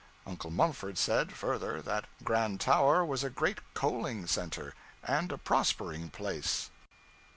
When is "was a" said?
3.05-3.29